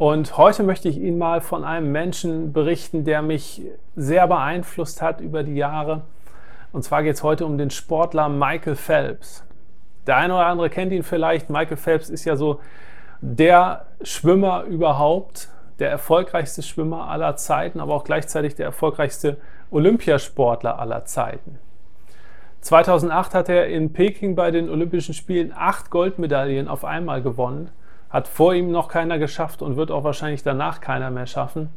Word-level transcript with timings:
und 0.00 0.38
heute 0.38 0.62
möchte 0.62 0.88
ich 0.88 0.96
Ihnen 0.96 1.18
mal 1.18 1.42
von 1.42 1.62
einem 1.62 1.92
Menschen 1.92 2.54
berichten, 2.54 3.04
der 3.04 3.20
mich 3.20 3.60
sehr 3.96 4.26
beeinflusst 4.26 5.02
hat 5.02 5.20
über 5.20 5.42
die 5.42 5.56
Jahre. 5.56 6.04
Und 6.72 6.84
zwar 6.84 7.02
geht 7.02 7.16
es 7.16 7.22
heute 7.22 7.44
um 7.44 7.58
den 7.58 7.68
Sportler 7.68 8.30
Michael 8.30 8.76
Phelps. 8.76 9.44
Der 10.06 10.16
eine 10.16 10.32
oder 10.36 10.46
andere 10.46 10.70
kennt 10.70 10.92
ihn 10.92 11.02
vielleicht. 11.02 11.50
Michael 11.50 11.76
Phelps 11.76 12.08
ist 12.08 12.24
ja 12.24 12.36
so 12.36 12.60
der 13.20 13.88
Schwimmer 14.00 14.62
überhaupt, 14.62 15.50
der 15.80 15.90
erfolgreichste 15.90 16.62
Schwimmer 16.62 17.10
aller 17.10 17.36
Zeiten, 17.36 17.78
aber 17.78 17.92
auch 17.92 18.04
gleichzeitig 18.04 18.54
der 18.54 18.64
erfolgreichste 18.64 19.36
Olympiasportler 19.70 20.78
aller 20.78 21.04
Zeiten. 21.04 21.58
2008 22.62 23.34
hat 23.34 23.50
er 23.50 23.66
in 23.66 23.92
Peking 23.92 24.34
bei 24.34 24.50
den 24.50 24.70
Olympischen 24.70 25.12
Spielen 25.12 25.52
acht 25.54 25.90
Goldmedaillen 25.90 26.68
auf 26.68 26.86
einmal 26.86 27.20
gewonnen 27.20 27.68
hat 28.10 28.28
vor 28.28 28.54
ihm 28.54 28.70
noch 28.70 28.88
keiner 28.88 29.18
geschafft 29.18 29.62
und 29.62 29.76
wird 29.76 29.90
auch 29.90 30.04
wahrscheinlich 30.04 30.42
danach 30.42 30.80
keiner 30.80 31.10
mehr 31.10 31.26
schaffen. 31.26 31.70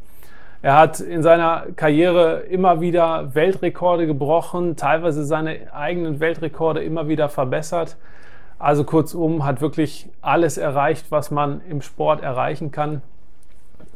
Er 0.63 0.77
hat 0.77 1.01
in 1.01 1.21
seiner 1.21 1.65
Karriere 1.75 2.39
immer 2.49 2.79
wieder 2.79 3.35
Weltrekorde 3.35 4.07
gebrochen, 4.07 4.77
teilweise 4.77 5.25
seine 5.25 5.73
eigenen 5.73 6.21
Weltrekorde 6.21 6.81
immer 6.81 7.09
wieder 7.09 7.27
verbessert. 7.27 7.97
Also 8.59 8.85
kurzum, 8.85 9.43
hat 9.43 9.59
wirklich 9.59 10.09
alles 10.21 10.57
erreicht, 10.57 11.07
was 11.09 11.31
man 11.31 11.59
im 11.69 11.81
Sport 11.81 12.23
erreichen 12.23 12.71
kann. 12.71 13.01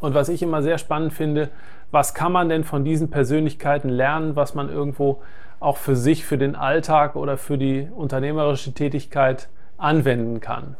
Und 0.01 0.13
was 0.13 0.27
ich 0.27 0.43
immer 0.43 0.61
sehr 0.61 0.77
spannend 0.77 1.13
finde, 1.13 1.49
was 1.91 2.13
kann 2.13 2.33
man 2.33 2.49
denn 2.49 2.65
von 2.65 2.83
diesen 2.83 3.09
Persönlichkeiten 3.09 3.87
lernen, 3.87 4.35
was 4.35 4.53
man 4.53 4.69
irgendwo 4.69 5.21
auch 5.61 5.77
für 5.77 5.95
sich, 5.95 6.25
für 6.25 6.37
den 6.37 6.57
Alltag 6.57 7.15
oder 7.15 7.37
für 7.37 7.57
die 7.57 7.87
unternehmerische 7.95 8.73
Tätigkeit 8.73 9.47
anwenden 9.77 10.41
kann. 10.41 10.75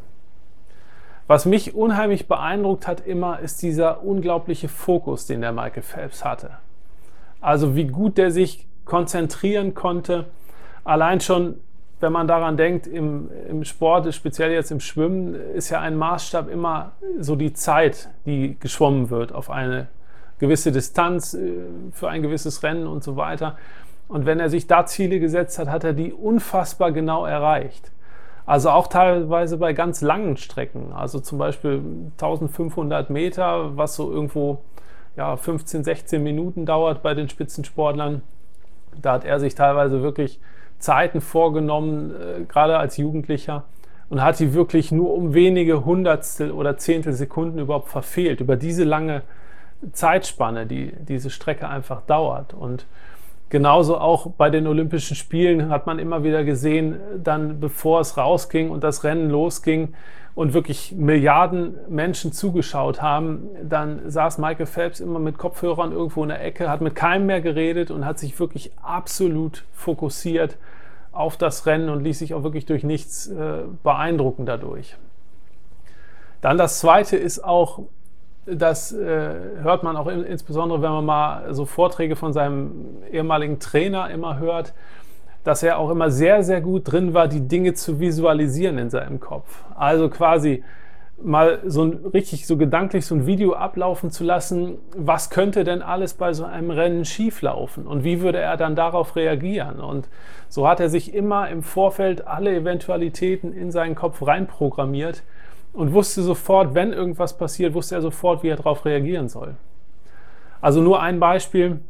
Was 1.28 1.44
mich 1.44 1.74
unheimlich 1.74 2.26
beeindruckt 2.26 2.88
hat 2.88 3.06
immer, 3.06 3.38
ist 3.40 3.60
dieser 3.60 4.02
unglaubliche 4.02 4.68
Fokus, 4.68 5.26
den 5.26 5.42
der 5.42 5.52
Michael 5.52 5.82
Phelps 5.82 6.24
hatte. 6.24 6.52
Also 7.42 7.76
wie 7.76 7.86
gut 7.86 8.16
der 8.16 8.30
sich 8.30 8.66
konzentrieren 8.86 9.74
konnte. 9.74 10.24
Allein 10.84 11.20
schon, 11.20 11.56
wenn 12.00 12.12
man 12.12 12.26
daran 12.26 12.56
denkt, 12.56 12.86
im, 12.86 13.30
im 13.46 13.64
Sport, 13.64 14.12
speziell 14.14 14.52
jetzt 14.52 14.70
im 14.70 14.80
Schwimmen, 14.80 15.34
ist 15.34 15.68
ja 15.68 15.80
ein 15.80 15.96
Maßstab 15.96 16.48
immer 16.48 16.92
so 17.20 17.36
die 17.36 17.52
Zeit, 17.52 18.08
die 18.24 18.56
geschwommen 18.58 19.10
wird 19.10 19.32
auf 19.32 19.50
eine 19.50 19.88
gewisse 20.38 20.72
Distanz, 20.72 21.34
äh, 21.34 21.52
für 21.92 22.08
ein 22.08 22.22
gewisses 22.22 22.62
Rennen 22.62 22.86
und 22.86 23.04
so 23.04 23.16
weiter. 23.16 23.58
Und 24.08 24.24
wenn 24.24 24.40
er 24.40 24.48
sich 24.48 24.66
da 24.66 24.86
Ziele 24.86 25.20
gesetzt 25.20 25.58
hat, 25.58 25.68
hat 25.68 25.84
er 25.84 25.92
die 25.92 26.14
unfassbar 26.14 26.90
genau 26.90 27.26
erreicht. 27.26 27.92
Also 28.48 28.70
auch 28.70 28.86
teilweise 28.86 29.58
bei 29.58 29.74
ganz 29.74 30.00
langen 30.00 30.38
Strecken, 30.38 30.94
also 30.94 31.20
zum 31.20 31.36
Beispiel 31.36 31.82
1500 32.12 33.10
Meter, 33.10 33.76
was 33.76 33.94
so 33.94 34.10
irgendwo 34.10 34.62
ja, 35.16 35.36
15, 35.36 35.84
16 35.84 36.22
Minuten 36.22 36.64
dauert 36.64 37.02
bei 37.02 37.12
den 37.12 37.28
Spitzensportlern. 37.28 38.22
Da 39.02 39.12
hat 39.12 39.26
er 39.26 39.38
sich 39.38 39.54
teilweise 39.54 40.00
wirklich 40.00 40.40
Zeiten 40.78 41.20
vorgenommen, 41.20 42.10
äh, 42.10 42.44
gerade 42.44 42.78
als 42.78 42.96
Jugendlicher, 42.96 43.64
und 44.08 44.22
hat 44.22 44.40
die 44.40 44.54
wirklich 44.54 44.92
nur 44.92 45.12
um 45.12 45.34
wenige 45.34 45.84
Hundertstel 45.84 46.50
oder 46.50 46.78
Zehntel 46.78 47.12
Sekunden 47.12 47.58
überhaupt 47.58 47.90
verfehlt, 47.90 48.40
über 48.40 48.56
diese 48.56 48.84
lange 48.84 49.24
Zeitspanne, 49.92 50.64
die 50.64 50.94
diese 51.00 51.28
Strecke 51.28 51.68
einfach 51.68 52.00
dauert. 52.06 52.54
Und 52.54 52.86
Genauso 53.50 53.96
auch 53.96 54.30
bei 54.32 54.50
den 54.50 54.66
Olympischen 54.66 55.16
Spielen 55.16 55.70
hat 55.70 55.86
man 55.86 55.98
immer 55.98 56.22
wieder 56.22 56.44
gesehen, 56.44 56.96
dann 57.22 57.60
bevor 57.60 58.00
es 58.00 58.16
rausging 58.18 58.70
und 58.70 58.84
das 58.84 59.04
Rennen 59.04 59.30
losging 59.30 59.94
und 60.34 60.52
wirklich 60.52 60.92
Milliarden 60.92 61.74
Menschen 61.88 62.32
zugeschaut 62.32 63.00
haben, 63.00 63.48
dann 63.62 64.08
saß 64.08 64.38
Michael 64.38 64.66
Phelps 64.66 65.00
immer 65.00 65.18
mit 65.18 65.38
Kopfhörern 65.38 65.92
irgendwo 65.92 66.22
in 66.22 66.28
der 66.28 66.44
Ecke, 66.44 66.68
hat 66.68 66.82
mit 66.82 66.94
keinem 66.94 67.26
mehr 67.26 67.40
geredet 67.40 67.90
und 67.90 68.04
hat 68.04 68.18
sich 68.18 68.38
wirklich 68.38 68.70
absolut 68.82 69.64
fokussiert 69.72 70.56
auf 71.10 71.38
das 71.38 71.66
Rennen 71.66 71.88
und 71.88 72.04
ließ 72.04 72.18
sich 72.18 72.34
auch 72.34 72.42
wirklich 72.42 72.66
durch 72.66 72.84
nichts 72.84 73.28
äh, 73.28 73.62
beeindrucken 73.82 74.44
dadurch. 74.46 74.96
Dann 76.40 76.58
das 76.58 76.78
Zweite 76.78 77.16
ist 77.16 77.42
auch 77.42 77.80
das 78.54 78.92
äh, 78.92 79.34
hört 79.62 79.82
man 79.82 79.96
auch 79.96 80.06
in, 80.06 80.24
insbesondere, 80.24 80.82
wenn 80.82 80.90
man 80.90 81.04
mal 81.04 81.54
so 81.54 81.64
Vorträge 81.64 82.16
von 82.16 82.32
seinem 82.32 83.02
ehemaligen 83.10 83.58
Trainer 83.58 84.10
immer 84.10 84.38
hört, 84.38 84.74
dass 85.44 85.62
er 85.62 85.78
auch 85.78 85.90
immer 85.90 86.10
sehr, 86.10 86.42
sehr 86.42 86.60
gut 86.60 86.90
drin 86.90 87.14
war, 87.14 87.28
die 87.28 87.46
Dinge 87.46 87.74
zu 87.74 88.00
visualisieren 88.00 88.78
in 88.78 88.90
seinem 88.90 89.20
Kopf. 89.20 89.64
Also 89.74 90.08
quasi 90.08 90.62
mal 91.22 91.58
so 91.64 91.84
ein, 91.84 92.06
richtig 92.12 92.46
so 92.46 92.56
gedanklich 92.56 93.04
so 93.06 93.14
ein 93.14 93.26
Video 93.26 93.54
ablaufen 93.54 94.10
zu 94.10 94.24
lassen, 94.24 94.78
was 94.96 95.30
könnte 95.30 95.64
denn 95.64 95.82
alles 95.82 96.14
bei 96.14 96.32
so 96.32 96.44
einem 96.44 96.70
Rennen 96.70 97.04
schieflaufen 97.04 97.86
und 97.86 98.04
wie 98.04 98.20
würde 98.20 98.38
er 98.38 98.56
dann 98.56 98.76
darauf 98.76 99.16
reagieren. 99.16 99.80
Und 99.80 100.08
so 100.48 100.68
hat 100.68 100.80
er 100.80 100.88
sich 100.88 101.14
immer 101.14 101.48
im 101.48 101.62
Vorfeld 101.62 102.26
alle 102.26 102.54
Eventualitäten 102.54 103.52
in 103.52 103.70
seinen 103.72 103.94
Kopf 103.94 104.24
reinprogrammiert 104.24 105.22
und 105.72 105.92
wusste 105.92 106.22
sofort, 106.22 106.74
wenn 106.74 106.92
irgendwas 106.92 107.36
passiert, 107.36 107.74
wusste 107.74 107.96
er 107.96 108.02
sofort, 108.02 108.42
wie 108.42 108.48
er 108.48 108.56
darauf 108.56 108.84
reagieren 108.84 109.28
soll. 109.28 109.54
Also 110.60 110.80
nur 110.80 111.00
ein 111.00 111.20
Beispiel. 111.20 111.80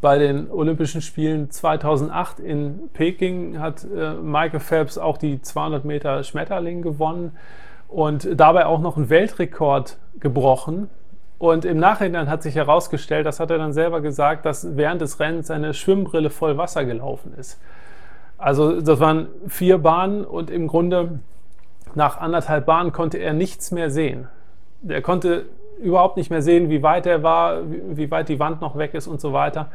Bei 0.00 0.16
den 0.18 0.50
Olympischen 0.50 1.02
Spielen 1.02 1.50
2008 1.50 2.40
in 2.40 2.88
Peking 2.94 3.58
hat 3.58 3.84
äh, 3.84 4.14
Michael 4.14 4.60
Phelps 4.60 4.96
auch 4.96 5.18
die 5.18 5.42
200 5.42 5.84
Meter 5.84 6.22
Schmetterling 6.22 6.80
gewonnen 6.80 7.32
und 7.88 8.28
dabei 8.34 8.64
auch 8.64 8.80
noch 8.80 8.96
einen 8.96 9.10
Weltrekord 9.10 9.98
gebrochen. 10.18 10.88
Und 11.38 11.64
im 11.64 11.78
Nachhinein 11.78 12.30
hat 12.30 12.42
sich 12.42 12.54
herausgestellt, 12.54 13.26
das 13.26 13.40
hat 13.40 13.50
er 13.50 13.58
dann 13.58 13.72
selber 13.72 14.00
gesagt, 14.00 14.46
dass 14.46 14.76
während 14.76 15.00
des 15.02 15.20
Rennens 15.20 15.48
seine 15.48 15.74
Schwimmbrille 15.74 16.30
voll 16.30 16.56
Wasser 16.56 16.84
gelaufen 16.84 17.34
ist. 17.36 17.60
Also 18.38 18.80
das 18.80 19.00
waren 19.00 19.28
vier 19.48 19.78
Bahnen 19.78 20.24
und 20.24 20.50
im 20.50 20.66
Grunde 20.66 21.20
nach 21.96 22.18
anderthalb 22.18 22.66
Bahnen 22.66 22.92
konnte 22.92 23.18
er 23.18 23.32
nichts 23.32 23.70
mehr 23.70 23.90
sehen. 23.90 24.28
Er 24.86 25.02
konnte 25.02 25.46
überhaupt 25.80 26.16
nicht 26.16 26.30
mehr 26.30 26.42
sehen, 26.42 26.70
wie 26.70 26.82
weit 26.82 27.06
er 27.06 27.22
war, 27.22 27.60
wie 27.68 28.10
weit 28.10 28.28
die 28.28 28.38
Wand 28.38 28.60
noch 28.60 28.76
weg 28.76 28.94
ist 28.94 29.06
und 29.06 29.20
so 29.20 29.32
weiter. 29.32 29.70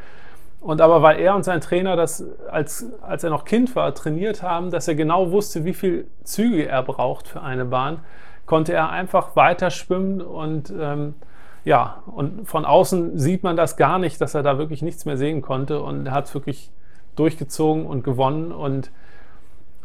Und 0.62 0.82
aber 0.82 1.02
weil 1.02 1.20
er 1.20 1.36
und 1.36 1.44
sein 1.44 1.62
Trainer 1.62 1.96
das, 1.96 2.24
als, 2.50 2.88
als 3.02 3.24
er 3.24 3.30
noch 3.30 3.46
Kind 3.46 3.76
war, 3.76 3.94
trainiert 3.94 4.42
haben, 4.42 4.72
dass 4.72 4.88
er 4.88 4.96
genau 4.96 5.32
wusste, 5.32 5.64
wie 5.64 5.74
viel 5.74 6.08
Züge 6.24 6.68
er 6.68 6.82
braucht 6.82 7.28
für 7.28 7.42
eine 7.42 7.66
Bahn, 7.66 8.00
konnte 8.46 8.74
er 8.74 8.90
einfach 8.90 9.36
weiter 9.36 9.70
schwimmen 9.70 10.22
und 10.22 10.74
ähm, 10.80 11.16
ja, 11.66 12.04
und 12.08 12.48
von 12.48 12.64
außen 12.66 13.18
sieht 13.18 13.44
man 13.44 13.56
das 13.56 13.76
gar 13.76 13.98
nicht, 13.98 14.22
dass 14.22 14.36
er 14.36 14.44
da 14.44 14.58
wirklich 14.58 14.82
nichts 14.82 15.06
mehr 15.06 15.18
sehen 15.18 15.42
konnte 15.42 15.82
und 15.82 16.08
er 16.08 16.14
hat 16.14 16.26
es 16.26 16.34
wirklich 16.34 16.72
durchgezogen 17.16 17.86
und 17.86 18.04
gewonnen 18.04 18.52
und 18.52 18.92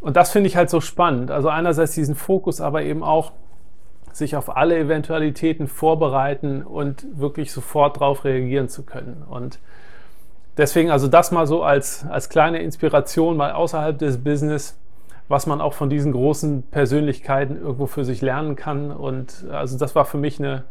und 0.01 0.17
das 0.17 0.31
finde 0.31 0.49
ich 0.49 0.57
halt 0.57 0.71
so 0.71 0.81
spannend. 0.81 1.31
Also 1.31 1.49
einerseits 1.49 1.93
diesen 1.93 2.15
Fokus, 2.15 2.61
aber 2.61 2.83
eben 2.83 3.03
auch 3.03 3.33
sich 4.13 4.37
auf 4.37 4.57
alle 4.57 4.79
Eventualitäten 4.79 5.69
vorbereiten 5.69 6.63
und 6.63 7.07
wirklich 7.19 7.53
sofort 7.53 7.97
darauf 7.97 8.25
reagieren 8.25 8.69
zu 8.69 8.83
können. 8.83 9.23
Und 9.29 9.59
deswegen 10.57 10.91
also 10.91 11.07
das 11.07 11.31
mal 11.31 11.47
so 11.47 11.63
als, 11.63 12.05
als 12.09 12.29
kleine 12.29 12.61
Inspiration 12.61 13.37
mal 13.37 13.53
außerhalb 13.53 13.99
des 13.99 14.23
Business, 14.23 14.77
was 15.29 15.47
man 15.47 15.61
auch 15.61 15.75
von 15.75 15.91
diesen 15.91 16.13
großen 16.13 16.65
Persönlichkeiten 16.71 17.61
irgendwo 17.61 17.87
für 17.87 18.05
sich 18.05 18.21
lernen 18.21 18.57
kann. 18.57 18.91
Und 18.91 19.47
also 19.51 19.79
das 19.79 19.95
war 19.95 20.05
für 20.05 20.19
mich 20.19 20.41
eine, 20.41 20.65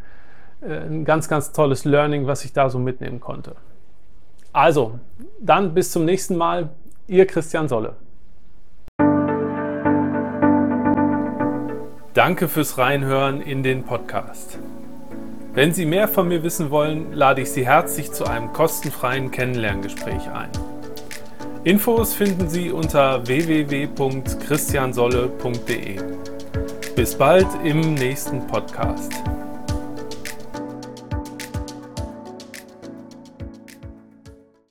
äh, 0.62 0.74
ein 0.74 1.06
ganz, 1.06 1.30
ganz 1.30 1.54
tolles 1.54 1.86
Learning, 1.86 2.28
was 2.28 2.44
ich 2.44 2.52
da 2.52 2.70
so 2.70 2.78
mitnehmen 2.80 3.20
konnte. 3.20 3.56
Also, 4.52 5.00
dann 5.40 5.74
bis 5.74 5.92
zum 5.92 6.06
nächsten 6.06 6.36
Mal. 6.36 6.70
Ihr 7.08 7.26
Christian 7.26 7.68
Solle. 7.68 7.96
Danke 12.20 12.50
fürs 12.50 12.78
Reinhören 12.78 13.40
in 13.40 13.64
den 13.64 13.86
Podcast. 13.86 14.60
Wenn 15.54 15.74
Sie 15.74 15.86
mehr 15.86 16.10
von 16.10 16.28
mir 16.28 16.44
wissen 16.44 16.70
wollen, 16.70 17.14
lade 17.14 17.42
ich 17.42 17.50
Sie 17.50 17.66
herzlich 17.66 18.12
zu 18.12 18.26
einem 18.26 18.52
kostenfreien 18.52 19.32
Kennenlerngespräch 19.32 20.30
ein. 20.30 20.50
Infos 21.64 22.14
finden 22.14 22.50
Sie 22.50 22.72
unter 22.72 23.26
www.christiansolle.de. 23.26 26.02
Bis 26.94 27.16
bald 27.16 27.48
im 27.64 27.94
nächsten 27.94 28.46
Podcast. 28.48 29.14